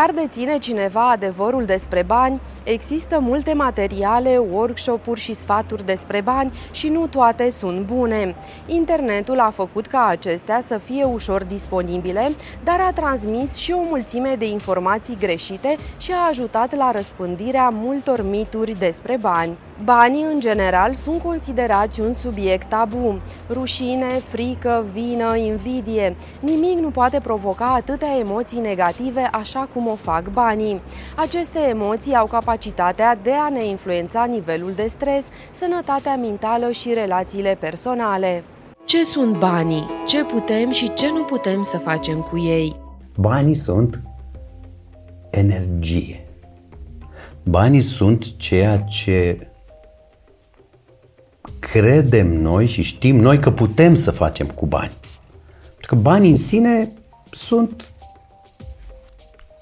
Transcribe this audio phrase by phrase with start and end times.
[0.00, 2.40] Chiar deține cineva adevărul despre bani?
[2.64, 8.34] Există multe materiale, workshop-uri și sfaturi despre bani și nu toate sunt bune.
[8.66, 12.32] Internetul a făcut ca acestea să fie ușor disponibile,
[12.64, 18.22] dar a transmis și o mulțime de informații greșite și a ajutat la răspândirea multor
[18.22, 19.56] mituri despre bani.
[19.84, 23.20] Banii, în general, sunt considerați un subiect tabu.
[23.50, 26.16] Rușine, frică, vină, invidie.
[26.40, 30.80] Nimic nu poate provoca atâtea emoții negative așa cum o fac banii.
[31.16, 32.49] Aceste emoții au capacitatea
[33.22, 38.44] de a ne influența nivelul de stres, sănătatea mentală și relațiile personale.
[38.84, 39.86] Ce sunt banii?
[40.06, 42.76] Ce putem și ce nu putem să facem cu ei?
[43.16, 44.00] Banii sunt
[45.30, 46.24] energie.
[47.42, 49.48] Banii sunt ceea ce
[51.58, 54.96] credem noi și știm noi că putem să facem cu bani.
[55.60, 56.92] Pentru că banii în sine
[57.30, 57.92] sunt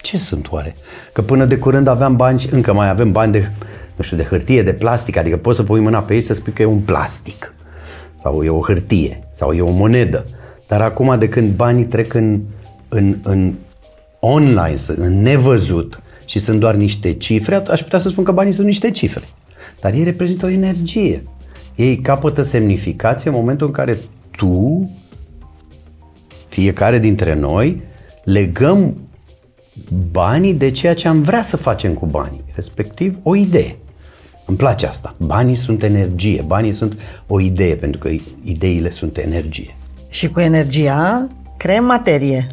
[0.08, 0.74] ce sunt oare?
[1.12, 3.50] Că până de curând aveam bani și încă mai avem bani de,
[3.96, 6.52] nu știu, de hârtie, de plastic, adică poți să pui mâna pe ei să spui
[6.52, 7.54] că e un plastic
[8.16, 10.24] sau e o hârtie sau e o monedă.
[10.66, 12.40] Dar acum de când banii trec în,
[12.88, 13.54] în, în
[14.20, 18.66] online, în nevăzut și sunt doar niște cifre, aș putea să spun că banii sunt
[18.66, 19.22] niște cifre.
[19.80, 21.22] Dar ei reprezintă o energie.
[21.74, 23.98] Ei capătă semnificație în momentul în care
[24.30, 24.90] tu,
[26.48, 27.82] fiecare dintre noi,
[28.24, 29.07] legăm
[30.10, 33.76] banii de ceea ce am vrea să facem cu banii, respectiv o idee.
[34.46, 35.14] Îmi place asta.
[35.18, 38.08] Banii sunt energie, banii sunt o idee, pentru că
[38.44, 39.76] ideile sunt energie.
[40.08, 42.46] Și cu energia creăm materie.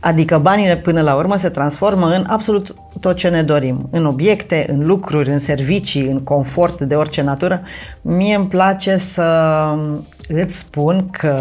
[0.00, 3.88] Adică banii până la urmă se transformă în absolut tot ce ne dorim.
[3.90, 7.62] În obiecte, în lucruri, în servicii, în confort de orice natură.
[8.02, 9.60] Mie îmi place să
[10.28, 11.36] îți spun că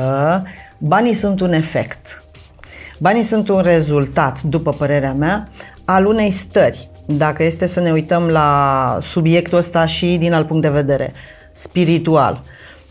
[0.77, 2.22] banii sunt un efect.
[3.03, 5.47] Banii sunt un rezultat, după părerea mea,
[5.85, 6.89] al unei stări.
[7.05, 11.13] Dacă este să ne uităm la subiectul ăsta și din alt punct de vedere
[11.53, 12.41] spiritual.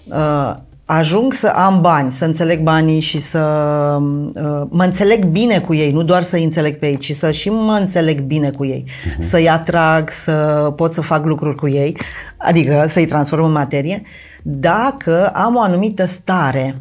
[0.04, 3.38] Uh, ajung să am bani, să înțeleg banii și să
[4.00, 7.48] uh, mă înțeleg bine cu ei, nu doar să înțeleg pe ei, ci să și
[7.48, 9.18] mă înțeleg bine cu ei, uh-huh.
[9.20, 10.32] să-i atrag, să
[10.76, 11.96] pot să fac lucruri cu ei,
[12.36, 14.02] adică să-i transform în materie,
[14.42, 16.76] dacă am o anumită stare,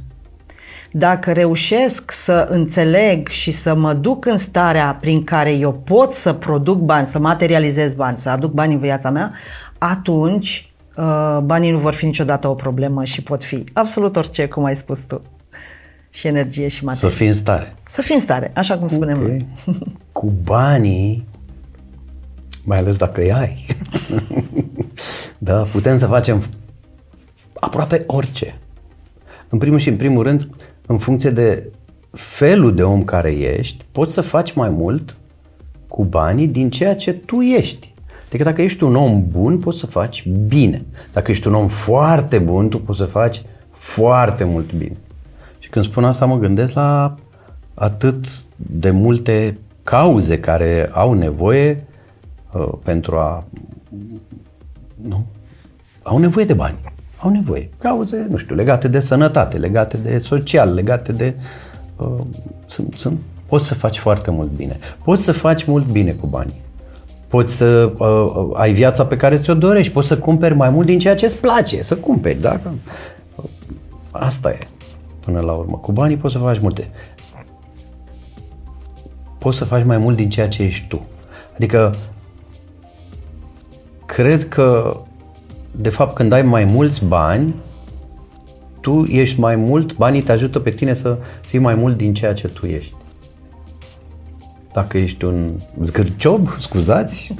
[0.91, 6.33] dacă reușesc să înțeleg și să mă duc în starea prin care eu pot să
[6.33, 9.31] produc bani, să materializez bani, să aduc bani în viața mea,
[9.77, 14.63] atunci Uh, banii nu vor fi niciodată o problemă și pot fi absolut orice, cum
[14.63, 15.21] ai spus tu.
[16.09, 17.09] Și energie și materie.
[17.09, 17.75] Să fii în stare.
[17.87, 19.29] Să fii în stare, așa cum spunem okay.
[19.29, 19.47] noi.
[20.11, 21.27] Cu banii,
[22.63, 23.65] mai ales dacă îi ai,
[25.37, 26.43] da, putem să facem
[27.59, 28.57] aproape orice.
[29.49, 30.47] În primul și în primul rând,
[30.91, 31.71] în funcție de
[32.11, 35.17] felul de om care ești, poți să faci mai mult
[35.87, 37.93] cu banii din ceea ce tu ești.
[38.27, 40.85] Adică dacă ești un om bun, poți să faci bine.
[41.13, 43.41] Dacă ești un om foarte bun, tu poți să faci
[43.71, 44.97] foarte mult bine.
[45.59, 47.15] Și când spun asta, mă gândesc la
[47.73, 51.83] atât de multe cauze care au nevoie
[52.53, 53.43] uh, pentru a.
[55.07, 55.25] Nu?
[56.03, 56.77] Au nevoie de bani.
[57.21, 57.69] Au nevoie.
[57.77, 61.33] Cauze, nu știu, legate de sănătate, legate de social, legate de.
[61.95, 62.07] Uh,
[62.65, 64.79] sunt, sunt, poți să faci foarte mult bine.
[65.03, 66.61] Poți să faci mult bine cu banii
[67.31, 70.99] poți să uh, ai viața pe care ți-o dorești, poți să cumperi mai mult din
[70.99, 72.59] ceea ce îți place, să cumperi, da?
[74.11, 74.57] Asta e,
[75.19, 75.77] până la urmă.
[75.77, 76.89] Cu banii poți să faci multe.
[79.37, 81.01] Poți să faci mai mult din ceea ce ești tu.
[81.55, 81.93] Adică,
[84.05, 84.97] cred că,
[85.71, 87.55] de fapt, când ai mai mulți bani,
[88.81, 92.33] tu ești mai mult, banii te ajută pe tine să fii mai mult din ceea
[92.33, 92.93] ce tu ești.
[94.73, 95.51] Dacă ești un
[95.83, 97.35] zgârciob, scuzați,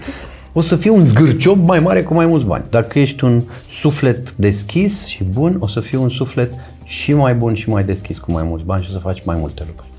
[0.54, 2.66] o să fii un zgârciob mai mare cu mai mulți bani.
[2.70, 6.54] Dacă ești un suflet deschis și bun, o să fii un suflet
[6.84, 9.38] și mai bun și mai deschis cu mai mulți bani și o să faci mai
[9.40, 9.90] multe lucruri.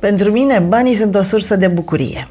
[0.00, 2.28] Pentru mine, banii sunt o sursă de bucurie.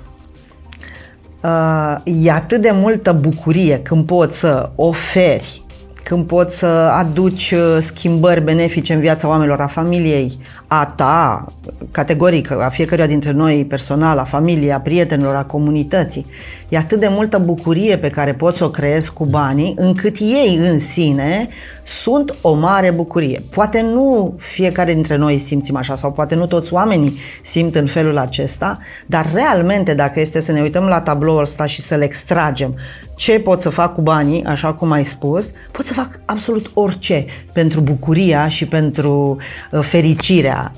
[1.44, 5.63] Uh, e atât de multă bucurie când poți să oferi
[6.04, 6.66] când poți să
[6.98, 11.46] aduci uh, schimbări benefice în viața oamenilor, a familiei, a ta,
[11.92, 16.26] categoric, a fiecăruia dintre noi, personal, a familiei, a prietenilor, a comunității.
[16.70, 20.60] E atât de multă bucurie pe care poți să o creezi cu banii, încât ei
[20.62, 21.48] în sine
[21.84, 23.42] sunt o mare bucurie.
[23.52, 28.18] Poate nu fiecare dintre noi simțim așa sau poate nu toți oamenii simt în felul
[28.18, 32.76] acesta, dar realmente dacă este să ne uităm la tabloul ăsta și să-l extragem,
[33.16, 37.26] ce pot să fac cu banii, așa cum ai spus, pot să fac absolut orice
[37.54, 39.38] pentru bucuria și pentru
[39.72, 40.72] uh, fericirea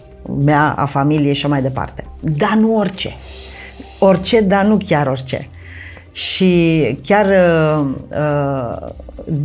[0.43, 2.03] mea, a familiei și așa mai departe.
[2.19, 3.15] Dar nu orice.
[3.99, 5.49] Orice, dar nu chiar orice.
[6.15, 8.87] Și chiar uh, uh,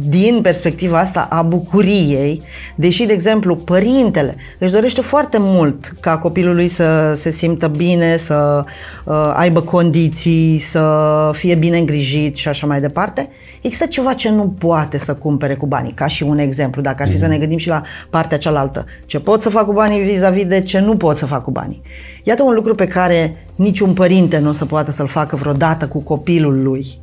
[0.09, 2.41] din perspectiva asta a bucuriei,
[2.75, 8.17] deși, de exemplu, părintele își dorește foarte mult ca copilul lui să se simtă bine,
[8.17, 8.65] să
[9.05, 13.29] uh, aibă condiții, să fie bine îngrijit și așa mai departe,
[13.61, 17.09] există ceva ce nu poate să cumpere cu banii, ca și un exemplu, dacă ar
[17.09, 17.21] fi mm.
[17.21, 18.87] să ne gândim și la partea cealaltă.
[19.07, 21.83] Ce pot să fac cu banii vis-a-vis de ce nu pot să fac cu banii.
[22.23, 25.99] Iată un lucru pe care niciun părinte nu o să poată să-l facă vreodată cu
[25.99, 26.99] copilul lui.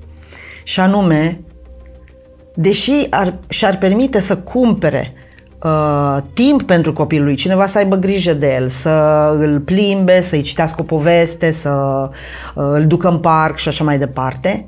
[0.63, 1.39] Și anume,
[2.53, 5.13] deși ar, și-ar permite să cumpere
[5.63, 8.89] uh, timp pentru copilul lui, cineva să aibă grijă de el, să
[9.39, 11.69] îl plimbe, să-i citească o poveste, să
[12.55, 14.65] uh, îl ducă în parc și așa mai departe,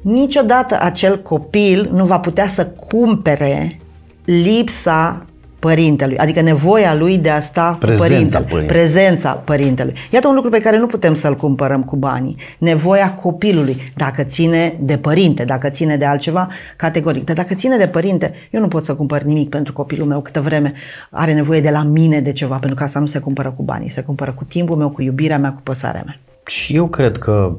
[0.00, 3.78] niciodată acel copil nu va putea să cumpere
[4.24, 5.24] lipsa
[5.64, 8.66] părintelui, adică nevoia lui de a sta prezența cu părintele, părintelui.
[8.66, 9.94] prezența părintelui.
[10.10, 12.36] Iată un lucru pe care nu putem să-l cumpărăm cu banii.
[12.58, 17.24] Nevoia copilului, dacă ține de părinte, dacă ține de altceva, categoric.
[17.24, 20.40] Dar dacă ține de părinte, eu nu pot să cumpăr nimic pentru copilul meu câtă
[20.40, 20.72] vreme
[21.10, 23.90] are nevoie de la mine de ceva, pentru că asta nu se cumpără cu banii,
[23.90, 26.18] se cumpără cu timpul meu, cu iubirea mea, cu păsarea mea.
[26.46, 27.56] Și eu cred că,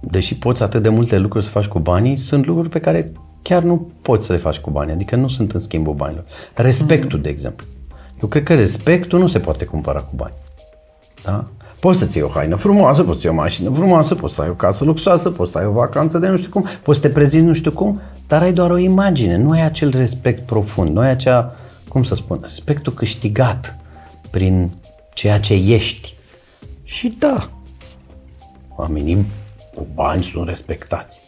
[0.00, 3.12] deși poți atât de multe lucruri să faci cu banii, sunt lucruri pe care
[3.48, 6.24] chiar nu poți să le faci cu bani, adică nu sunt în schimbul banilor.
[6.54, 7.66] Respectul, de exemplu.
[8.22, 10.32] Eu cred că respectul nu se poate cumpăra cu bani.
[11.24, 11.44] Da?
[11.80, 14.48] Poți să-ți iei o haină frumoasă, poți să iei o mașină frumoasă, poți să ai
[14.48, 17.12] o casă luxoasă, poți să ai o vacanță de nu știu cum, poți să te
[17.14, 21.00] prezinți nu știu cum, dar ai doar o imagine, nu ai acel respect profund, nu
[21.00, 21.54] ai acea,
[21.88, 23.76] cum să spun, respectul câștigat
[24.30, 24.70] prin
[25.14, 26.14] ceea ce ești.
[26.84, 27.48] Și da,
[28.76, 29.26] oamenii
[29.74, 31.27] cu bani sunt respectați.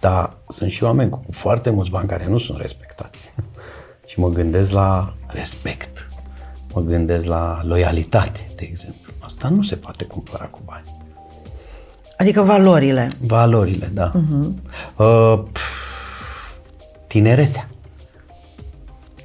[0.00, 3.32] Dar sunt și oameni cu foarte mulți bani care nu sunt respectați.
[4.08, 6.06] și mă gândesc la respect.
[6.74, 9.12] Mă gândesc la loialitate, de exemplu.
[9.18, 10.96] Asta nu se poate cumpăra cu bani.
[12.16, 13.06] Adică valorile.
[13.26, 14.12] Valorile, da.
[14.12, 14.48] Uh-huh.
[14.96, 15.42] Uh,
[17.06, 17.68] tinerețea.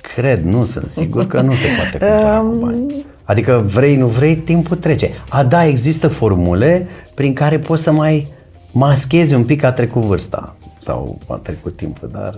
[0.02, 3.06] Cred, nu sunt sigur că nu se poate cumpăra cu bani.
[3.24, 5.10] Adică vrei, nu vrei, timpul trece.
[5.30, 8.32] A, da, există formule prin care poți să mai
[8.72, 12.36] maschezi un pic că a trecut vârsta sau a trecut timpul, dar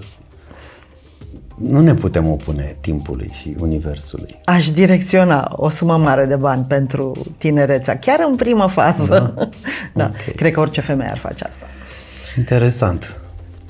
[1.56, 4.40] nu ne putem opune timpului și universului.
[4.46, 9.34] Aș direcționa o sumă mare de bani pentru tinerețea, chiar în prima fază.
[9.36, 9.50] Da,
[10.04, 10.06] da.
[10.06, 10.34] Okay.
[10.36, 11.66] cred că orice femeie ar face asta.
[12.38, 13.20] Interesant.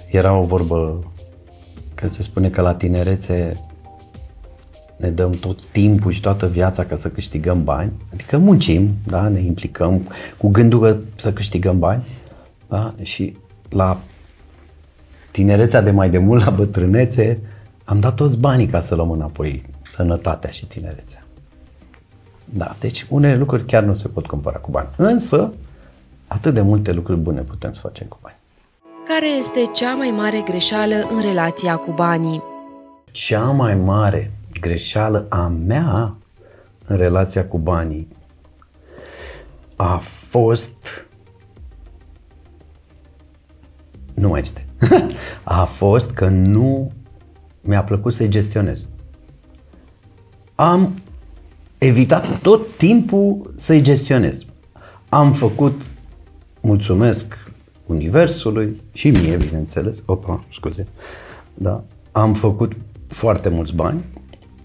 [0.08, 1.04] Era o vorbă
[1.96, 3.52] că se spune că la tinerețe
[4.98, 9.40] ne dăm tot timpul și toată viața ca să câștigăm bani, adică muncim, da, ne
[9.40, 10.08] implicăm
[10.38, 12.06] cu gândul că să câștigăm bani,
[12.68, 13.38] da, și
[13.70, 14.00] la
[15.36, 17.40] tinerețea de mai de mult la bătrânețe,
[17.84, 21.24] am dat toți banii ca să luăm înapoi sănătatea și tinerețea.
[22.46, 24.88] Da, deci unele lucruri chiar nu se pot cumpăra cu bani.
[24.98, 25.54] Însă,
[26.28, 28.36] atât de multe lucruri bune putem să facem cu bani.
[29.08, 32.44] Care este cea mai mare greșeală în relația cu banii?
[33.12, 36.16] Cea mai mare greșeală a mea
[36.86, 38.08] în relația cu banii
[39.76, 41.08] a fost
[44.14, 44.66] nu mai este.
[45.44, 46.92] a fost că nu
[47.62, 48.80] mi-a plăcut să-i gestionez.
[50.56, 51.02] Am
[51.78, 54.46] evitat tot timpul să-i gestionez.
[55.10, 55.82] Am făcut,
[56.62, 57.38] mulțumesc
[57.86, 60.88] Universului și mie, bineînțeles, opa, scuze,
[61.54, 62.72] da, am făcut
[63.08, 64.04] foarte mulți bani,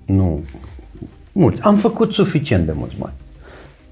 [0.07, 0.45] nu
[1.33, 3.15] mulți, am făcut suficient de mulți bani,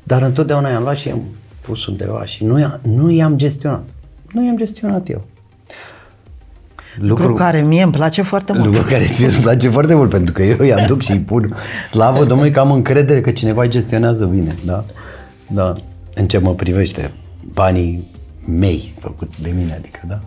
[0.02, 1.22] dar întotdeauna i-am luat și i-am
[1.60, 3.84] pus undeva și nu, i-am, nu i-am gestionat.
[4.32, 5.24] Nu i-am gestionat eu.
[6.96, 8.64] Lucru, lucru care mie îmi place foarte mult.
[8.64, 11.54] Lucru care ție îmi place foarte mult, pentru că eu îi aduc și îi pun
[11.84, 14.54] slavă Domnului că am încredere că cineva îi gestionează bine.
[14.64, 14.84] Da?
[15.46, 15.72] Da.
[16.14, 17.12] În ce mă privește,
[17.52, 18.06] banii
[18.46, 20.20] mei făcuți de mine, adică, da?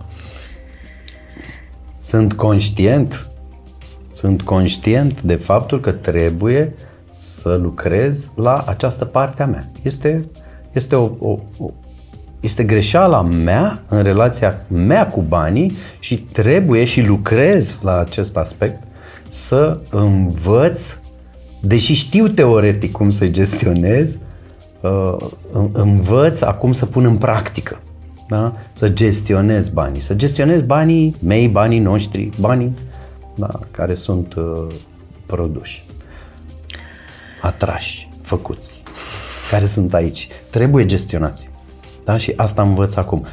[1.99, 3.29] Sunt conștient,
[4.13, 6.73] sunt conștient de faptul că trebuie
[7.13, 9.71] să lucrez la această parte a mea.
[9.81, 10.29] Este,
[10.71, 11.69] este o, o, o,
[12.41, 18.83] este greșeala mea în relația mea cu banii și trebuie și lucrez la acest aspect
[19.29, 20.97] să învăț,
[21.59, 24.17] deși știu teoretic cum să gestionez,
[24.81, 25.15] uh,
[25.71, 27.79] învăț acum să pun în practică.
[28.27, 28.57] Da?
[28.73, 30.01] Să gestionez banii.
[30.01, 32.73] Să gestionez banii mei, banii noștri, banii
[33.35, 34.67] da, care sunt uh,
[35.25, 35.85] produși,
[37.41, 38.83] atrași, făcuți,
[39.49, 40.27] care sunt aici.
[40.49, 41.50] Trebuie gestionați.
[42.03, 42.17] Da?
[42.17, 43.25] Și asta învăț acum.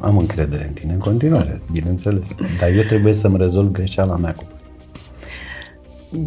[0.00, 2.34] Am încredere în tine în continuare, bineînțeles.
[2.58, 4.44] Dar eu trebuie să-mi rezolv greșeala mea cu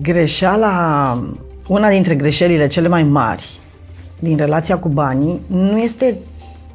[0.02, 1.28] Greșeala,
[1.68, 3.62] una dintre greșelile cele mai mari
[4.20, 6.18] din relația cu banii nu este,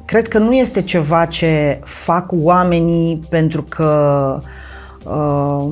[0.05, 4.37] cred că nu este ceva ce fac oamenii pentru că
[5.05, 5.71] uh,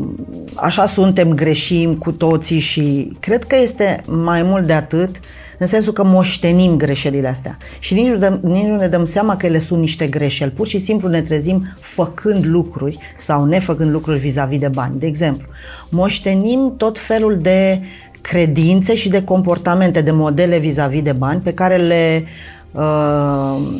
[0.55, 5.19] așa suntem, greșim cu toții și cred că este mai mult de atât
[5.57, 9.35] în sensul că moștenim greșelile astea și nici nu, dăm, nici nu ne dăm seama
[9.35, 10.51] că ele sunt niște greșeli.
[10.51, 14.99] Pur și simplu ne trezim făcând lucruri sau nefăcând lucruri vis-a-vis de bani.
[14.99, 15.47] De exemplu,
[15.89, 17.81] moștenim tot felul de
[18.21, 22.56] credințe și de comportamente, de modele vis-a-vis de bani pe care le uh,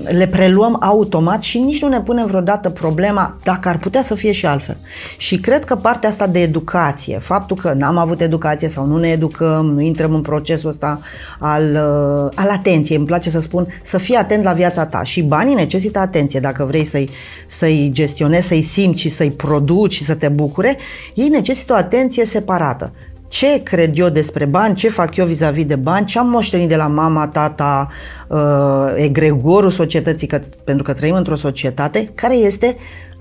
[0.04, 4.32] le preluăm automat și nici nu ne punem vreodată problema dacă ar putea să fie
[4.32, 4.78] și altfel.
[5.18, 9.10] Și cred că partea asta de educație, faptul că n-am avut educație sau nu ne
[9.10, 11.00] educăm, nu intrăm în procesul ăsta
[11.40, 15.22] al, uh, al atenției, îmi place să spun, să fii atent la viața ta și
[15.22, 17.10] banii necesită atenție dacă vrei să-i,
[17.48, 20.78] să-i gestionezi, să-i simți și să-i produci și să te bucure,
[21.14, 22.92] ei necesită o atenție separată
[23.28, 26.76] ce cred eu despre bani, ce fac eu vis-a-vis de bani, ce am moștenit de
[26.76, 27.90] la mama, tata,
[28.28, 32.78] uh, egregorul societății, că, pentru că trăim într-o societate care este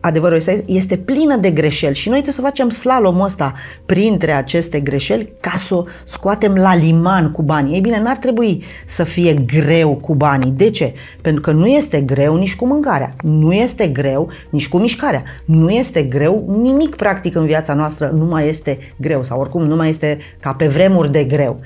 [0.07, 3.55] adevărul este, este plină de greșeli și noi trebuie să facem slalomul ăsta
[3.87, 7.75] printre aceste greșeli ca să o scoatem la liman cu banii.
[7.75, 10.51] Ei bine, n-ar trebui să fie greu cu banii.
[10.51, 10.95] De ce?
[11.21, 15.71] Pentru că nu este greu nici cu mâncarea, nu este greu nici cu mișcarea, nu
[15.71, 19.89] este greu nimic practic în viața noastră, nu mai este greu sau oricum nu mai
[19.89, 21.61] este ca pe vremuri de greu.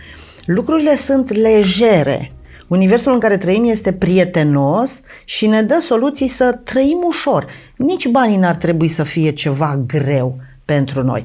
[0.45, 2.33] Lucrurile sunt legere,
[2.71, 7.47] Universul în care trăim este prietenos și ne dă soluții să trăim ușor.
[7.77, 11.25] Nici banii n-ar trebui să fie ceva greu pentru noi.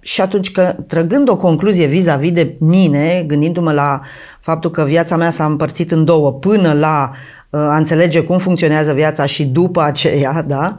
[0.00, 4.00] Și atunci că, trăgând o concluzie vis-a-vis de mine, gândindu-mă la
[4.40, 7.10] faptul că viața mea s-a împărțit în două până la
[7.50, 10.76] uh, a înțelege cum funcționează viața și după aceea, da,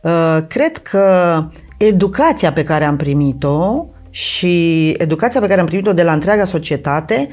[0.00, 1.44] uh, cred că
[1.76, 7.28] educația pe care am primit-o și educația pe care am primit-o de la întreaga societate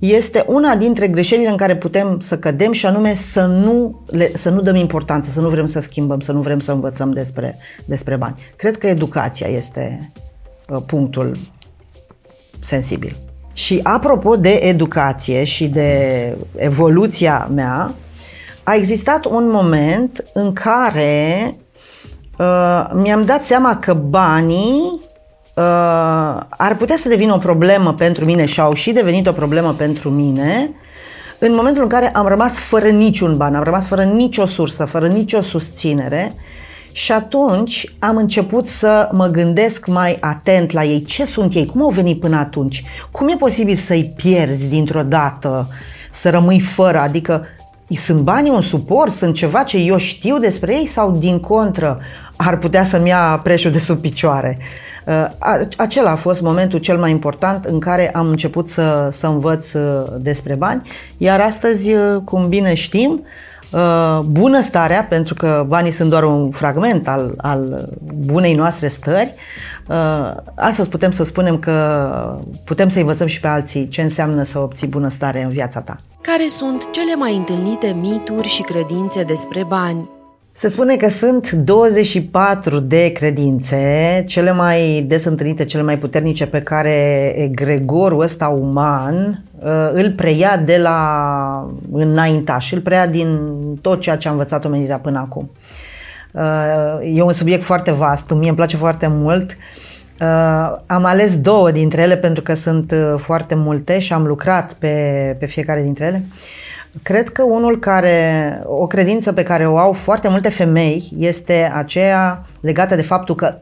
[0.00, 4.50] este una dintre greșelile în care putem să cădem și anume să nu, le, să
[4.50, 8.16] nu dăm importanță, să nu vrem să schimbăm, să nu vrem să învățăm despre, despre
[8.16, 8.34] bani.
[8.56, 10.12] Cred că educația este
[10.68, 11.36] uh, punctul
[12.60, 13.16] sensibil.
[13.52, 17.94] Și apropo de educație și de evoluția mea,
[18.62, 21.54] a existat un moment în care
[22.38, 25.09] uh, mi-am dat seama că banii uh,
[26.48, 30.10] ar putea să devină o problemă pentru mine și au și devenit o problemă pentru
[30.10, 30.70] mine
[31.42, 35.06] în momentul în care am rămas fără niciun ban, am rămas fără nicio sursă, fără
[35.06, 36.32] nicio susținere
[36.92, 41.02] și atunci am început să mă gândesc mai atent la ei.
[41.02, 41.66] Ce sunt ei?
[41.66, 42.82] Cum au venit până atunci?
[43.10, 45.68] Cum e posibil să-i pierzi dintr-o dată,
[46.10, 47.00] să rămâi fără?
[47.00, 47.46] Adică
[47.98, 49.12] sunt banii un suport?
[49.12, 52.00] Sunt ceva ce eu știu despre ei sau din contră
[52.36, 54.58] ar putea să-mi ia preșul de sub picioare?
[54.58, 54.89] Uh,
[55.76, 60.04] acela a fost momentul cel mai important în care am început să, să învăț uh,
[60.18, 63.24] despre bani, iar astăzi, uh, cum bine știm,
[64.26, 67.88] bunăstarea, pentru că banii sunt doar un fragment al, al
[68.26, 69.34] bunei noastre stări,
[70.54, 74.86] astăzi putem să spunem că putem să învățăm și pe alții ce înseamnă să obții
[74.86, 75.96] bunăstare în viața ta.
[76.20, 80.08] Care sunt cele mai întâlnite mituri și credințe despre bani?
[80.60, 86.60] Se spune că sunt 24 de credințe, cele mai des întâlnite, cele mai puternice pe
[86.60, 93.38] care egregorul ăsta uman uh, îl preia de la înaintaș, îl preia din
[93.80, 95.50] tot ceea ce a învățat omenirea până acum.
[96.32, 99.50] Uh, e un subiect foarte vast, mie îmi place foarte mult.
[99.50, 105.36] Uh, am ales două dintre ele pentru că sunt foarte multe și am lucrat pe,
[105.38, 106.24] pe fiecare dintre ele.
[107.02, 112.46] Cred că unul care, o credință pe care o au foarte multe femei este aceea
[112.60, 113.54] legată de faptul că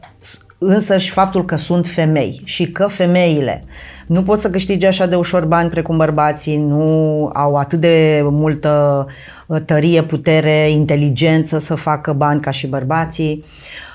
[0.57, 3.63] însă și faptul că sunt femei și că femeile
[4.07, 9.05] nu pot să câștige așa de ușor bani precum bărbații, nu au atât de multă
[9.47, 13.43] uh, tărie, putere, inteligență să facă bani ca și bărbații.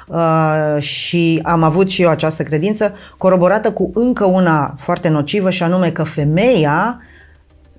[0.07, 5.63] Uh, și am avut și eu această credință coroborată cu încă una foarte nocivă și
[5.63, 7.01] anume că femeia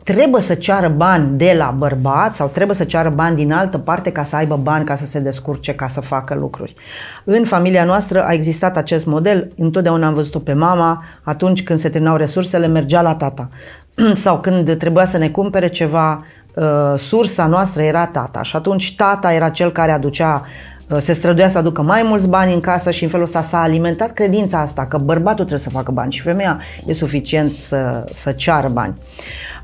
[0.05, 4.11] trebuie să ceară bani de la bărbat sau trebuie să ceară bani din altă parte
[4.11, 6.75] ca să aibă bani, ca să se descurce, ca să facă lucruri.
[7.23, 11.89] În familia noastră a existat acest model, întotdeauna am văzut-o pe mama, atunci când se
[11.89, 13.49] terminau resursele, mergea la tata.
[14.23, 19.33] sau când trebuia să ne cumpere ceva, uh, sursa noastră era tata și atunci tata
[19.33, 20.45] era cel care aducea
[20.89, 23.61] uh, se străduia să aducă mai mulți bani în casă și în felul ăsta s-a
[23.61, 28.31] alimentat credința asta că bărbatul trebuie să facă bani și femeia e suficient să, să
[28.31, 28.93] ceară bani.
[28.97, 29.54] Uh,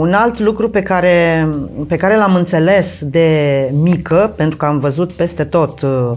[0.00, 1.48] un alt lucru pe care,
[1.88, 6.10] pe care l-am înțeles de mică, pentru că am văzut peste tot uh,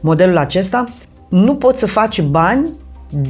[0.00, 0.84] modelul acesta,
[1.28, 2.70] nu poți să faci bani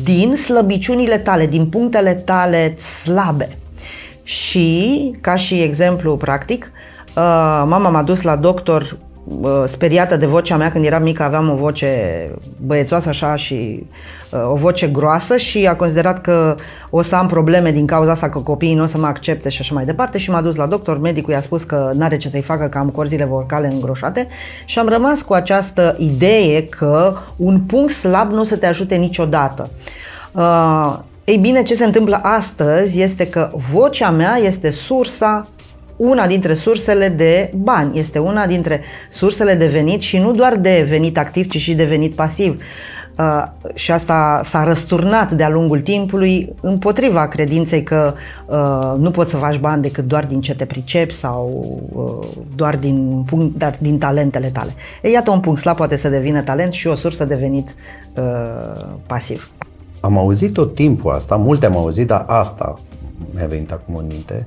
[0.02, 3.49] din slăbiciunile tale, din punctele tale slabe.
[4.23, 9.13] și, ca și exemplu practic, uh, mama m-a dus la doctor uh,
[9.66, 12.31] speriată de vocea mea când eram mică, aveam o voce
[12.66, 13.87] băiețoasă așa și
[14.31, 16.54] uh, o voce groasă și a considerat că
[16.90, 19.61] o să am probleme din cauza asta, că copiii nu o să mă accepte și
[19.61, 22.28] așa mai departe și m-a dus la doctor, medicul i-a spus că nu are ce
[22.28, 24.26] să-i facă, că am corzile vocale îngroșate
[24.64, 28.95] și am rămas cu această idee că un punct slab nu o să te ajute
[28.95, 29.71] niciodată.
[30.33, 35.40] Uh, ei bine, ce se întâmplă astăzi este că vocea mea este sursa
[35.97, 40.87] una dintre sursele de bani, este una dintre sursele de venit și nu doar de
[40.89, 42.63] venit activ, ci și de venit pasiv.
[43.19, 48.15] Uh, și asta s-a răsturnat de-a lungul timpului împotriva credinței că
[48.47, 52.77] uh, nu poți să faci bani decât doar din ce te pricepi sau uh, doar
[52.77, 54.75] din, punct, dar din talentele tale.
[55.03, 57.75] E, iată un punct slab poate să devină talent și o sursă de venit
[58.17, 59.51] uh, pasiv.
[60.01, 62.75] Am auzit tot timpul asta, multe am auzit, dar asta
[63.35, 64.47] mi-a venit acum în minte,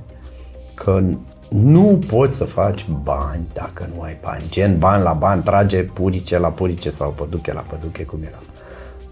[0.74, 1.00] că
[1.48, 4.42] nu poți să faci bani dacă nu ai bani.
[4.50, 8.38] Gen bani la bani, trage purice la purice sau păduche la păduche, cum era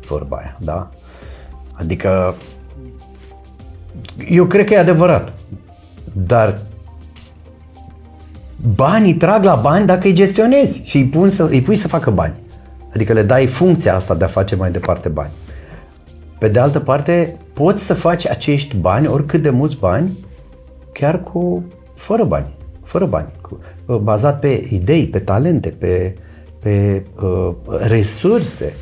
[0.09, 0.91] vorba aia, da?
[1.73, 2.35] Adică
[4.29, 5.33] eu cred că e adevărat,
[6.13, 6.63] dar
[8.75, 12.11] banii trag la bani dacă îi gestionezi și îi, pun să, îi pui să facă
[12.11, 12.35] bani.
[12.95, 15.31] Adică le dai funcția asta de a face mai departe bani.
[16.39, 20.19] Pe de altă parte, poți să faci acești bani, oricât de mulți bani,
[20.93, 21.65] chiar cu
[21.97, 22.47] fără bani,
[22.83, 26.15] fără bani, cu, uh, bazat pe idei, pe talente, pe,
[26.59, 28.75] pe uh, resurse.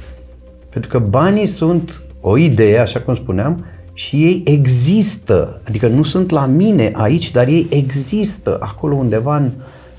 [0.68, 5.60] Pentru că banii sunt o idee, așa cum spuneam, și ei există.
[5.68, 9.50] Adică nu sunt la mine aici, dar ei există acolo undeva în,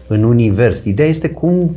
[0.08, 0.84] în univers.
[0.84, 1.76] Ideea este cum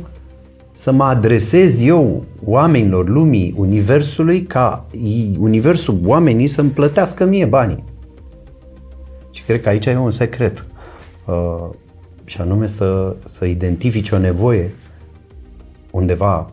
[0.73, 4.85] să mă adresez eu oamenilor lumii, universului, ca
[5.39, 7.83] universul oamenii să-mi plătească mie banii.
[9.31, 10.65] Și cred că aici e un secret.
[11.29, 11.69] Uh,
[12.25, 14.71] și anume să, să identifici o nevoie
[15.91, 16.49] undeva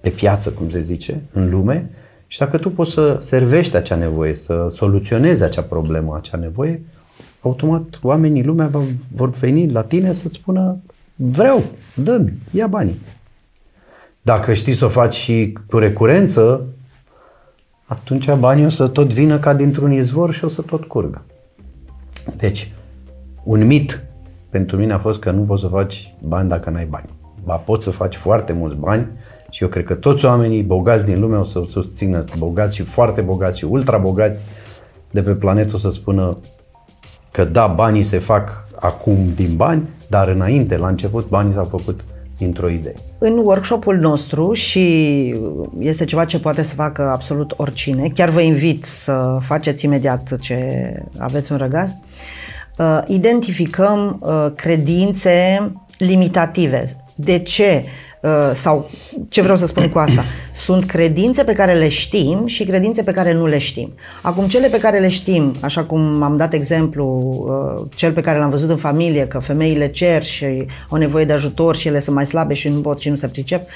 [0.00, 1.90] pe piață, cum se zice, în lume,
[2.26, 6.82] și dacă tu poți să servești acea nevoie, să soluționezi acea problemă, acea nevoie,
[7.40, 8.70] automat oamenii, lumea
[9.14, 10.76] vor veni la tine să-ți spună
[11.14, 11.62] vreau,
[11.94, 13.00] dă-mi, ia banii.
[14.22, 16.66] Dacă știi să o faci și cu recurență,
[17.84, 21.22] atunci banii o să tot vină ca dintr-un izvor și o să tot curgă.
[22.36, 22.72] Deci,
[23.44, 24.02] un mit
[24.50, 27.08] pentru mine a fost că nu poți să faci bani dacă n-ai bani.
[27.44, 29.06] Ba poți să faci foarte mulți bani
[29.50, 33.20] și eu cred că toți oamenii bogați din lume o să susțină, bogați și foarte
[33.20, 34.44] bogați și ultra bogați
[35.10, 36.38] de pe planetă o să spună
[37.30, 42.04] că da, banii se fac acum din bani, dar înainte, la început, banii s-au făcut
[42.36, 42.94] dintr-o idee.
[43.18, 44.84] În workshopul nostru și
[45.78, 50.58] este ceva ce poate să facă absolut oricine, chiar vă invit să faceți imediat ce
[51.18, 51.96] aveți un răgaz, uh,
[53.06, 56.96] identificăm uh, credințe limitative.
[57.14, 57.84] De ce?
[58.20, 58.90] Uh, sau
[59.28, 60.24] ce vreau să spun cu asta?
[60.64, 63.94] Sunt credințe pe care le știm și credințe pe care nu le știm.
[64.22, 67.04] Acum, cele pe care le știm, așa cum am dat exemplu,
[67.78, 71.32] uh, cel pe care l-am văzut în familie, că femeile cer și au nevoie de
[71.32, 73.68] ajutor și ele sunt mai slabe și nu pot și nu se pricep,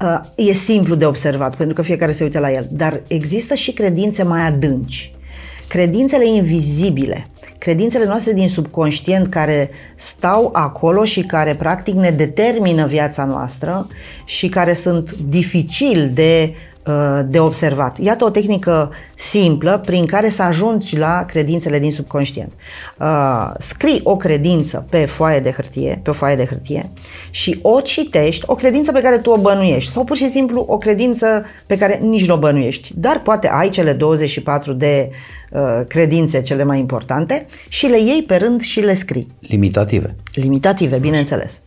[0.00, 2.68] uh, e simplu de observat, pentru că fiecare se uită la el.
[2.70, 5.11] Dar există și credințe mai adânci.
[5.72, 7.26] Credințele invizibile,
[7.58, 13.86] credințele noastre din subconștient care stau acolo și care practic ne determină viața noastră
[14.24, 16.71] și care sunt dificil de Uh,
[17.24, 17.98] de observat.
[17.98, 22.52] Iată o tehnică simplă prin care să ajungi la credințele din subconștient.
[22.98, 26.90] Uh, scrii o credință pe foaie de hârtie, pe o foaie de hârtie
[27.30, 30.78] și o citești, o credință pe care tu o bănuiești sau pur și simplu o
[30.78, 35.10] credință pe care nici nu o bănuiești, dar poate ai cele 24 de
[35.50, 39.32] uh, credințe cele mai importante și le iei pe rând și le scrii.
[39.40, 40.14] Limitative.
[40.34, 41.60] Limitative, bineînțeles.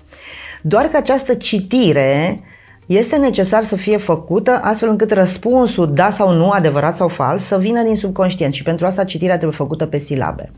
[0.62, 2.54] Doar că această citire uh,
[2.86, 7.58] este necesar să fie făcută astfel încât răspunsul da sau nu, adevărat sau fals, să
[7.58, 10.52] vină din subconștient și pentru asta citirea trebuie făcută pe silabe.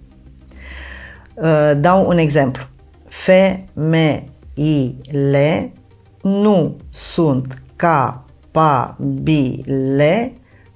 [1.34, 2.64] Uh, dau un exemplu.
[3.08, 4.12] Femeile
[6.22, 9.14] nu sunt capabile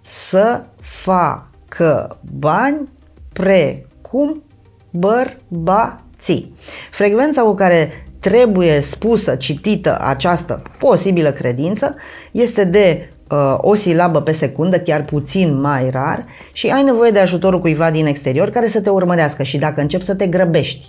[0.02, 2.90] să facă bani
[3.34, 4.44] precum
[4.90, 6.56] bărbații.
[6.92, 11.96] Frecvența cu care trebuie spusă, citită această posibilă credință
[12.32, 17.20] este de uh, o silabă pe secundă, chiar puțin mai rar și ai nevoie de
[17.20, 20.88] ajutorul cuiva din exterior care să te urmărească și dacă începi să te grăbești,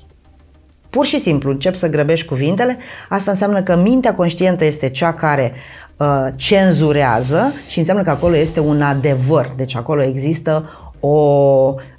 [0.90, 2.76] pur și simplu începi să grăbești cuvintele,
[3.08, 5.52] asta înseamnă că mintea conștientă este cea care
[5.96, 11.16] uh, cenzurează și înseamnă că acolo este un adevăr, deci acolo există o,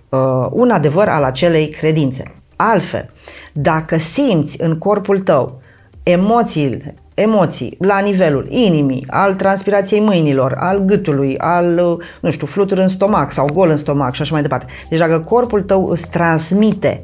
[0.10, 2.34] uh, un adevăr al acelei credințe.
[2.56, 3.10] Altfel,
[3.54, 5.62] dacă simți în corpul tău
[6.04, 12.88] emoțiile, emoții la nivelul inimii, al transpirației mâinilor, al gâtului, al, nu știu, fluturi în
[12.88, 14.66] stomac sau gol în stomac și așa mai departe.
[14.90, 17.04] Deci dacă corpul tău îți transmite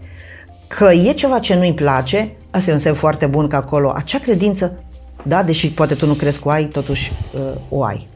[0.68, 4.20] că e ceva ce nu-i place, asta e un semn foarte bun că acolo acea
[4.20, 4.84] credință,
[5.24, 8.08] da, deși poate tu nu crezi cu ai, totuși uh, o ai.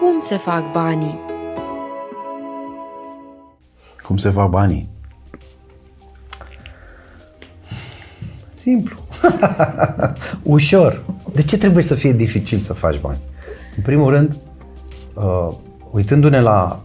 [0.00, 1.18] Cum se fac banii?
[4.06, 4.88] Cum se fac banii?
[8.60, 8.96] Simplu.
[10.42, 11.04] Ușor.
[11.32, 13.18] De ce trebuie să fie dificil să faci bani?
[13.76, 14.38] În primul rând,
[15.14, 15.48] uh,
[15.90, 16.80] uitându-ne la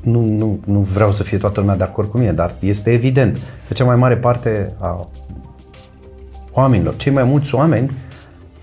[0.00, 3.38] nu, nu, nu vreau să fie toată lumea de acord cu mine, dar este evident
[3.66, 5.08] că cea mai mare parte a
[6.52, 7.92] oamenilor, cei mai mulți oameni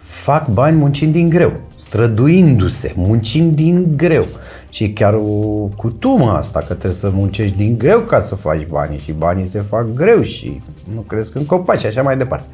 [0.03, 4.25] fac bani muncind din greu, străduindu-se, muncind din greu.
[4.69, 8.97] Și chiar o cutumă asta, că trebuie să muncești din greu ca să faci bani
[8.97, 10.61] și banii se fac greu și
[10.93, 12.45] nu cresc în copaci și așa mai departe.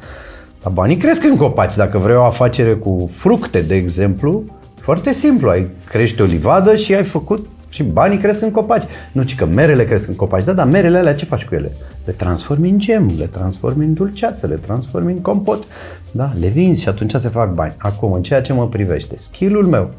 [0.62, 1.76] Dar banii cresc în copaci.
[1.76, 4.44] Dacă vrei o afacere cu fructe, de exemplu,
[4.80, 8.88] foarte simplu, ai crește o livadă și ai făcut și banii cresc în copaci.
[9.12, 10.44] Nu, ci că merele cresc în copaci.
[10.44, 11.72] Da, dar merele alea ce faci cu ele?
[12.04, 15.64] Le transformi în gem, le transformi în dulceață, le transformi în compot.
[16.12, 17.74] Da, le vinzi și atunci se fac bani.
[17.78, 19.90] Acum, în ceea ce mă privește, skill-ul meu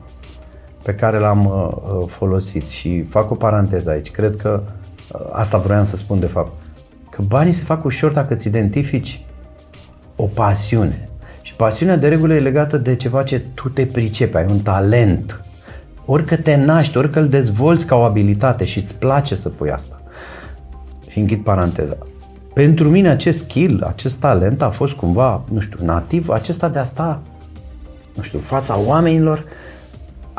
[0.88, 5.58] pe care l-am uh, uh folosit și fac o paranteză aici, cred că uh, asta
[5.58, 6.52] vreau să spun de fapt,
[7.10, 9.26] că banii se fac ușor dacă îți identifici
[10.15, 11.10] o pasiune.
[11.41, 15.41] Și pasiunea de regulă e legată de ceva ce tu te pricepi, ai un talent
[16.06, 20.02] orică te naști, orică îl dezvolți ca o abilitate și îți place să pui asta.
[21.10, 21.97] Și închid paranteza.
[22.54, 26.84] Pentru mine acest skill, acest talent a fost cumva, nu știu, nativ, acesta de a
[26.84, 27.21] sta,
[28.15, 29.43] nu știu, fața oamenilor,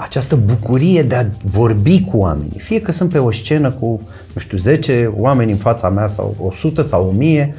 [0.01, 2.59] această bucurie de a vorbi cu oamenii.
[2.59, 4.01] Fie că sunt pe o scenă cu,
[4.35, 7.55] nu știu, 10 oameni în fața mea sau 100 sau 1000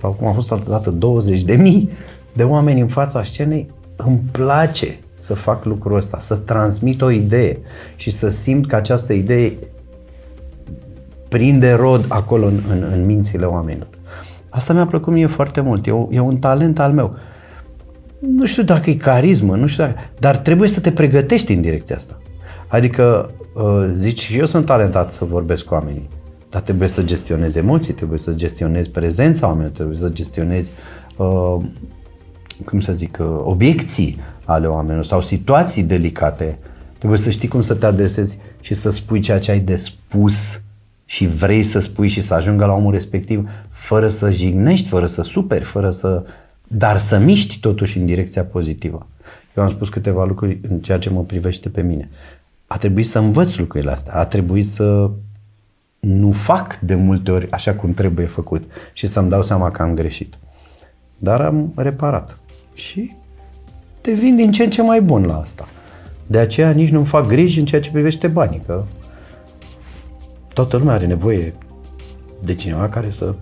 [0.00, 1.90] sau cum a fost altă dată 20 de mii
[2.32, 3.66] de oameni în fața scenei,
[3.96, 7.58] îmi place să fac lucrul ăsta, să transmit o idee
[7.96, 9.52] și să simt că această idee
[11.28, 13.88] prinde rod acolo în, în, în mințile oamenilor.
[14.48, 17.16] Asta mi-a plăcut mie foarte mult, e, o, e un talent al meu.
[18.20, 21.96] Nu știu dacă e carismă, nu știu dacă, dar trebuie să te pregătești în direcția
[21.96, 22.18] asta.
[22.66, 26.08] Adică uh, zici, eu sunt talentat să vorbesc cu oamenii,
[26.50, 30.72] dar trebuie să gestionezi emoții, trebuie să gestionezi prezența oamenilor, trebuie să gestionezi,
[31.16, 31.56] uh,
[32.64, 36.58] cum să zic, uh, obiecții, ale oamenilor sau situații delicate,
[36.98, 40.60] trebuie să știi cum să te adresezi și să spui ceea ce ai de spus
[41.04, 45.22] și vrei să spui și să ajungă la omul respectiv fără să jignești, fără să
[45.22, 46.22] superi, fără să...
[46.72, 49.06] dar să miști totuși în direcția pozitivă.
[49.56, 52.10] Eu am spus câteva lucruri în ceea ce mă privește pe mine.
[52.66, 55.10] A trebuit să învăț lucrurile astea, a trebuit să
[56.00, 59.94] nu fac de multe ori așa cum trebuie făcut și să-mi dau seama că am
[59.94, 60.34] greșit.
[61.18, 62.38] Dar am reparat.
[62.74, 63.16] Și
[64.00, 65.68] devin din ce în ce mai bun la asta.
[66.26, 68.84] De aceea nici nu-mi fac griji în ceea ce privește banii, că
[70.54, 71.54] toată lumea are nevoie
[72.44, 73.34] de cineva care să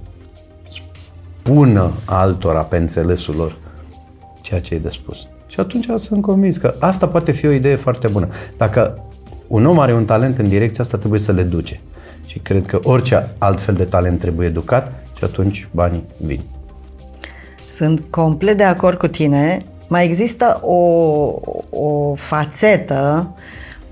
[1.48, 3.56] spună altora pe înțelesul lor
[4.40, 5.26] ceea ce e de spus.
[5.46, 8.28] Și atunci sunt convins că asta poate fi o idee foarte bună.
[8.56, 9.04] Dacă
[9.46, 11.80] un om are un talent în direcția asta, trebuie să le duce.
[12.26, 16.40] Și cred că orice altfel de talent trebuie educat și atunci banii vin.
[17.76, 20.74] Sunt complet de acord cu tine mai există o,
[21.70, 23.30] o fațetă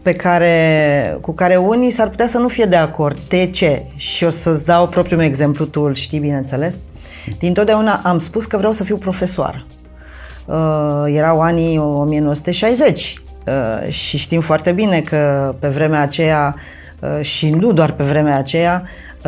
[0.02, 3.18] pe care, cu care unii s-ar putea să nu fie de acord.
[3.28, 3.82] De ce?
[3.96, 6.74] Și o să-ți dau propriul meu exemplu, tu îl știi, bineînțeles.
[6.74, 6.80] Din
[7.52, 9.66] totdeauna am spus că vreau să fiu profesor.
[10.46, 16.54] Uh, erau anii 1960 uh, și știm foarte bine că pe vremea aceea
[17.00, 18.82] uh, și nu doar pe vremea aceea,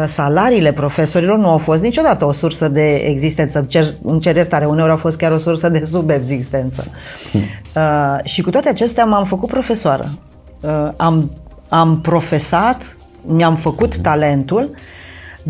[0.06, 3.64] salariile profesorilor nu au fost niciodată o sursă de existență.
[3.68, 6.84] Cer, îmi cer iertare, uneori au fost chiar o sursă de subexistență.
[7.30, 7.40] Hmm.
[7.76, 10.04] Uh, și cu toate acestea m-am făcut profesoară.
[10.62, 11.30] Uh, am,
[11.68, 14.70] am profesat, mi-am făcut talentul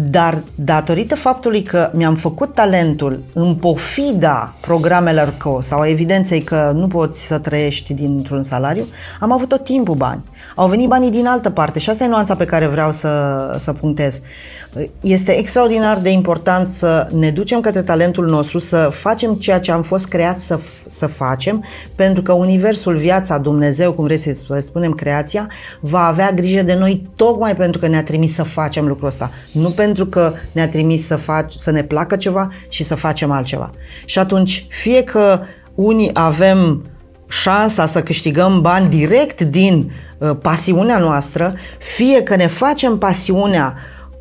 [0.00, 6.86] dar datorită faptului că mi-am făcut talentul în pofida programelor co sau evidenței că nu
[6.86, 8.84] poți să trăiești dintr-un salariu,
[9.20, 10.22] am avut tot timpul bani.
[10.56, 13.72] Au venit banii din altă parte și asta e nuanța pe care vreau să, să
[13.72, 14.20] punctez.
[15.00, 19.82] Este extraordinar de important să ne ducem către talentul nostru, să facem ceea ce am
[19.82, 20.58] fost creat să,
[20.88, 25.48] să facem, pentru că Universul, viața, Dumnezeu, cum vrei să spunem, creația,
[25.80, 29.30] va avea grijă de noi tocmai pentru că ne-a trimis să facem lucrul ăsta.
[29.52, 33.70] Nu pentru că ne-a trimis să, fac, să ne placă ceva și să facem altceva.
[34.04, 35.40] Și atunci, fie că
[35.74, 36.84] unii avem
[37.28, 41.54] șansa să câștigăm bani direct din uh, pasiunea noastră,
[41.96, 43.74] fie că ne facem pasiunea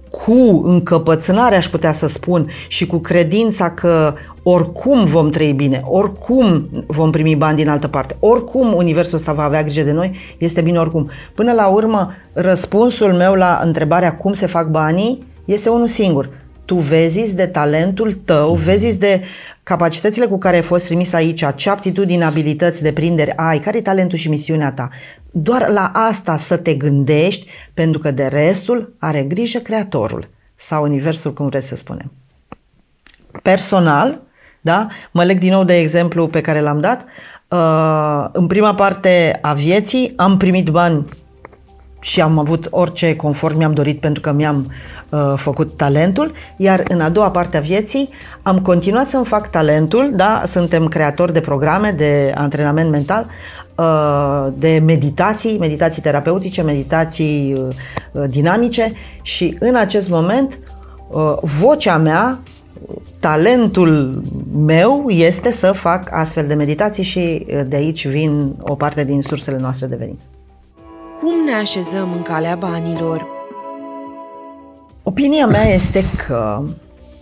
[0.09, 6.69] cu încăpățânare, aș putea să spun, și cu credința că oricum vom trăi bine, oricum
[6.87, 10.61] vom primi bani din altă parte, oricum universul ăsta va avea grijă de noi, este
[10.61, 11.09] bine oricum.
[11.35, 16.29] Până la urmă, răspunsul meu la întrebarea cum se fac banii este unul singur.
[16.65, 19.23] Tu vezi de talentul tău, vezi de
[19.63, 24.17] capacitățile cu care ai fost trimis aici, ce aptitudini, abilități, deprinderi ai, care e talentul
[24.17, 24.89] și misiunea ta.
[25.31, 31.33] Doar la asta să te gândești, pentru că de restul are grijă Creatorul sau Universul,
[31.33, 32.11] cum vreți să spunem.
[33.41, 34.19] Personal,
[34.61, 34.87] da?
[35.11, 37.05] mă leg din nou de exemplu pe care l-am dat,
[37.47, 41.05] uh, în prima parte a vieții am primit bani
[42.07, 44.71] și am avut orice confort mi-am dorit pentru că mi-am
[45.09, 48.09] uh, făcut talentul, iar în a doua parte a vieții
[48.41, 53.27] am continuat să-mi fac talentul, da, suntem creatori de programe de antrenament mental,
[53.75, 57.53] uh, de meditații, meditații terapeutice, meditații
[58.11, 58.91] uh, dinamice
[59.21, 60.59] și în acest moment
[61.07, 62.39] uh, vocea mea
[63.19, 64.21] talentul
[64.57, 69.21] meu este să fac astfel de meditații și uh, de aici vin o parte din
[69.21, 70.19] sursele noastre de venit.
[71.19, 73.27] Cum ne așezăm în calea banilor?
[75.03, 76.63] Opinia mea este că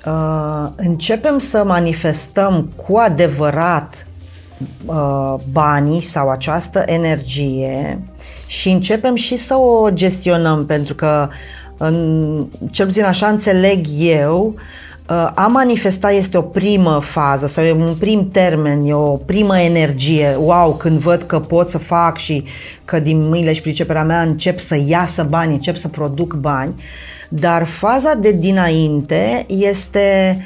[0.06, 4.08] uh, începem să manifestăm cu adevărat
[4.86, 8.00] uh, banii sau această energie
[8.48, 11.30] și începem și să o gestionăm pentru că
[11.78, 14.62] în, cel puțin așa înțeleg eu, uh,
[15.10, 19.60] Uh, a manifesta este o primă fază sau e un prim termen, e o primă
[19.60, 20.36] energie.
[20.40, 22.44] Wow, când văd că pot să fac și
[22.86, 26.74] că din mâinile și priceperea mea încep să iasă bani, încep să produc bani.
[27.30, 30.38] Dar faza de dinainte este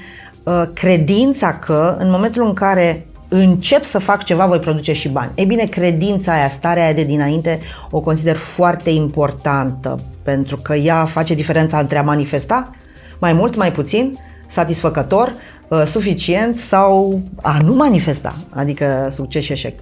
[0.44, 5.32] uh, credința că în momentul în care încep să fac ceva, voi produce și bani.
[5.36, 7.60] Ei bine, credința aia, starea aia de dinainte,
[7.92, 12.76] o consider foarte importantă pentru că ea face diferența între a manifesta
[13.20, 14.14] mai mult, mai puțin
[14.48, 15.32] satisfăcător,
[15.68, 19.80] uh, suficient sau a nu manifesta, adică succes și eșec.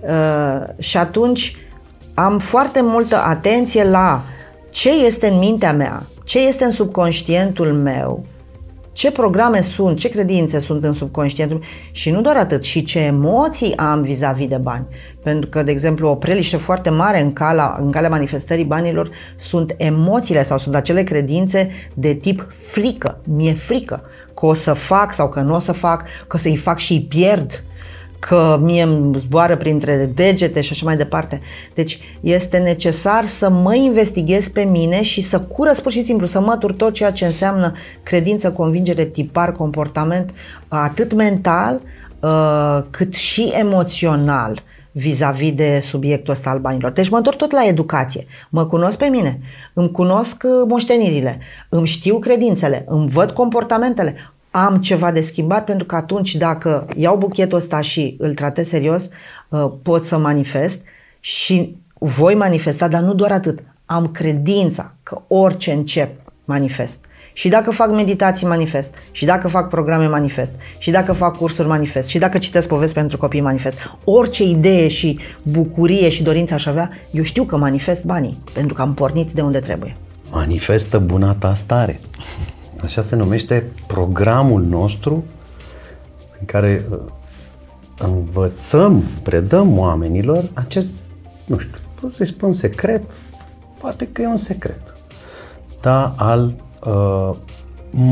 [0.00, 1.56] Uh, și atunci
[2.14, 4.22] am foarte multă atenție la
[4.70, 8.24] ce este în mintea mea, ce este în subconștientul meu,
[8.94, 13.76] ce programe sunt, ce credințe sunt în subconștientul și nu doar atât, și ce emoții
[13.76, 14.86] am vis-a-vis de bani.
[15.22, 19.74] Pentru că, de exemplu, o preliște foarte mare în calea, în calea manifestării banilor sunt
[19.76, 23.20] emoțiile sau sunt acele credințe de tip frică.
[23.24, 24.02] Mi-e frică
[24.34, 26.92] că o să fac sau că nu o să fac, că o să-i fac și
[26.92, 27.64] îi pierd
[28.26, 31.40] că mie îmi zboară printre degete și așa mai departe.
[31.74, 36.40] Deci este necesar să mă investighez pe mine și să curăț pur și simplu, să
[36.40, 40.30] mătur tot ceea ce înseamnă credință, convingere, tipar, comportament,
[40.68, 41.80] atât mental
[42.20, 46.92] uh, cât și emoțional vis-a-vis de subiectul ăsta al banilor.
[46.92, 48.26] Deci mă întorc tot la educație.
[48.50, 49.40] Mă cunosc pe mine,
[49.72, 55.86] îmi cunosc uh, moștenirile, îmi știu credințele, îmi văd comportamentele, am ceva de schimbat pentru
[55.86, 59.08] că atunci dacă iau buchetul ăsta și îl tratez serios,
[59.48, 60.80] uh, pot să manifest
[61.20, 63.58] și voi manifesta, dar nu doar atât.
[63.84, 66.10] Am credința că orice încep,
[66.44, 66.98] manifest.
[67.32, 68.94] Și dacă fac meditații, manifest.
[69.10, 70.52] Și dacă fac programe, manifest.
[70.78, 72.08] Și dacă fac cursuri, manifest.
[72.08, 73.78] Și dacă citesc povesti pentru copii, manifest.
[74.04, 78.82] Orice idee și bucurie și dorință aș avea, eu știu că manifest banii, pentru că
[78.82, 79.96] am pornit de unde trebuie.
[80.30, 82.00] Manifestă buna ta stare.
[82.84, 85.24] Așa se numește programul nostru
[86.40, 86.98] în care uh,
[87.98, 90.94] învățăm, predăm oamenilor acest,
[91.44, 93.02] nu știu, pot să-i spun secret,
[93.80, 94.80] poate că e un secret,
[95.80, 96.54] dar al
[96.86, 97.30] uh,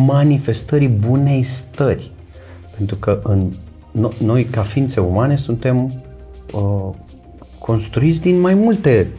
[0.07, 2.11] manifestării bunei stări.
[2.77, 3.49] Pentru că în,
[3.91, 6.03] no, noi, ca ființe umane, suntem
[6.53, 6.91] uh,
[7.59, 9.11] construiți din mai multe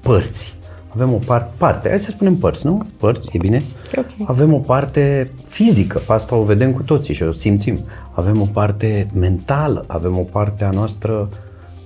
[0.00, 0.58] părți.
[0.88, 2.86] Avem o parte, parte, hai să spunem părți, nu?
[2.96, 3.62] Părți, e bine?
[3.98, 4.24] Okay.
[4.24, 7.78] Avem o parte fizică, pe asta o vedem cu toții și o simțim.
[8.12, 11.28] Avem o parte mentală, avem o parte a noastră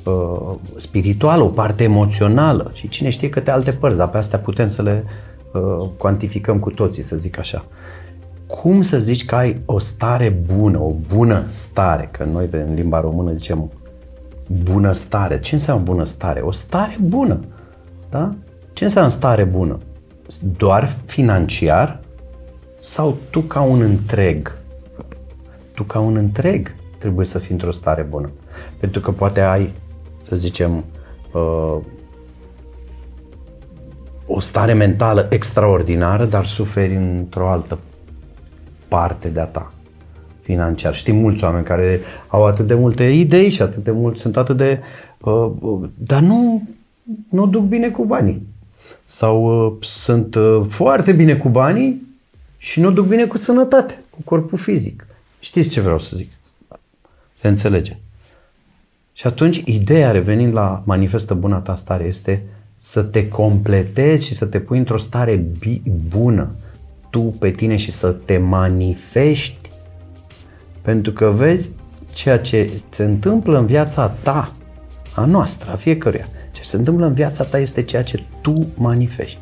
[0.04, 4.68] uh, spirituală, o parte emoțională și cine știe câte alte părți, dar pe astea putem
[4.68, 5.04] să le
[5.52, 7.64] uh, cuantificăm cu toții, să zic așa.
[8.46, 13.00] Cum să zici că ai o stare bună, o bună stare, că noi în limba
[13.00, 13.70] română zicem
[14.62, 15.40] bună stare.
[15.40, 16.40] Ce înseamnă bună stare?
[16.40, 17.40] O stare bună.
[18.10, 18.30] Da?
[18.72, 19.78] Ce înseamnă stare bună?
[20.56, 22.00] Doar financiar
[22.78, 24.58] sau tu ca un întreg?
[25.74, 28.30] Tu ca un întreg trebuie să fii într-o stare bună.
[28.80, 29.72] Pentru că poate ai,
[30.22, 30.84] să zicem,
[31.32, 31.76] uh,
[34.26, 37.78] o stare mentală extraordinară, dar suferi într-o altă
[38.88, 39.72] parte de-a ta
[40.40, 40.94] financiar.
[40.94, 44.56] Știm mulți oameni care au atât de multe idei și atât de mult, sunt atât
[44.56, 44.80] de...
[45.20, 46.62] Uh, uh, dar nu,
[47.28, 48.46] nu duc bine cu banii.
[49.04, 52.06] Sau uh, sunt uh, foarte bine cu banii
[52.58, 55.06] și nu duc bine cu sănătate, cu corpul fizic.
[55.40, 56.30] Știți ce vreau să zic?
[57.40, 57.96] Se înțelege.
[59.12, 62.42] Și atunci, ideea, revenind la manifestă buna ta stare, este
[62.78, 65.46] să te completezi și să te pui într-o stare
[66.08, 66.50] bună
[67.10, 69.68] tu pe tine și să te manifesti.
[70.82, 71.70] Pentru că vezi,
[72.12, 74.52] ceea ce se întâmplă în viața ta,
[75.14, 79.38] a noastră, a fiecăruia, ce se întâmplă în viața ta este ceea ce tu manifesti.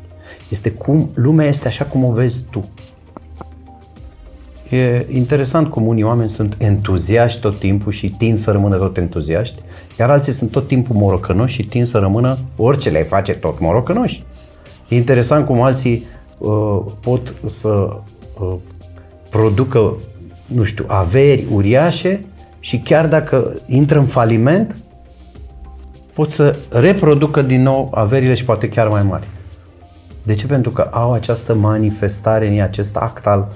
[0.49, 2.59] Este cum, lumea este așa cum o vezi tu.
[4.69, 9.61] E interesant cum unii oameni sunt entuziaști tot timpul și tind să rămână tot entuziaști,
[9.99, 14.23] iar alții sunt tot timpul morocănoși și tind să rămână orice le face tot morocănoși.
[14.87, 16.05] E interesant cum alții
[16.37, 17.69] uh, pot să
[18.39, 18.55] uh,
[19.29, 19.95] producă,
[20.45, 22.25] nu știu, averi uriașe
[22.59, 24.81] și chiar dacă intră în faliment,
[26.13, 29.27] pot să reproducă din nou averile și poate chiar mai mari.
[30.23, 30.47] De ce?
[30.47, 33.47] Pentru că au această manifestare în ei, acest act al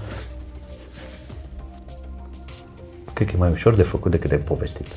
[3.18, 4.88] cred că e mai ușor de făcut decât de povestit.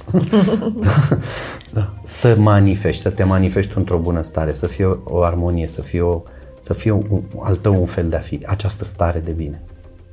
[1.75, 1.92] da.
[2.03, 6.01] Să manifesti, să te manifesti într-o bună stare, să fie o, o armonie, să fie,
[6.01, 6.23] o,
[6.61, 9.62] să fie un, al tău un fel de a fi, această stare de bine,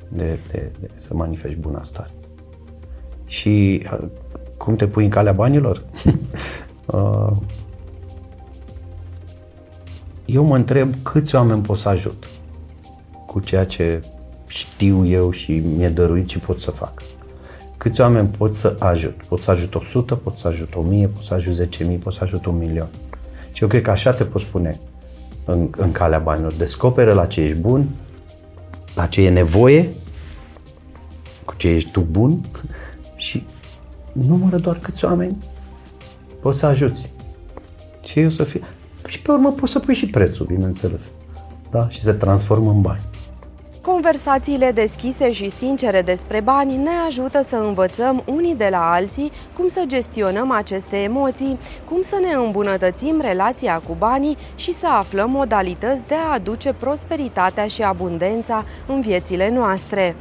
[0.08, 2.12] de, de, de să manifesti bună stare.
[3.26, 3.86] Și
[4.58, 5.84] cum te pui în calea banilor?
[6.94, 7.32] Uh,
[10.26, 12.28] eu mă întreb câți oameni pot să ajut
[13.26, 14.00] cu ceea ce
[14.48, 17.02] știu eu și mi-e dăruit și pot să fac.
[17.78, 19.26] Câți oameni pot să ajut?
[19.28, 22.46] Pot să ajut 100, pot să ajut 1000, pot să ajut 10.000, pot să ajut
[22.46, 22.88] un milion.
[23.54, 24.80] Și eu cred că așa te poți pune
[25.46, 26.54] în, în calea banilor.
[26.54, 27.90] Descoperă la ce ești bun,
[28.96, 29.90] la ce e nevoie,
[31.46, 32.42] cu ce ești tu bun
[33.16, 33.44] și
[34.12, 35.38] numără doar câți oameni
[36.48, 37.12] poți să ajuți.
[38.04, 38.62] Și eu să fie...
[39.08, 41.00] Și pe urmă poți să pui și prețul, bineînțeles.
[41.72, 41.90] Da?
[41.90, 43.02] Și se transformă în bani.
[43.82, 49.68] Conversațiile deschise și sincere despre bani ne ajută să învățăm unii de la alții cum
[49.68, 51.58] să gestionăm aceste emoții,
[51.90, 57.68] cum să ne îmbunătățim relația cu banii și să aflăm modalități de a aduce prosperitatea
[57.68, 60.16] și abundența în viețile noastre.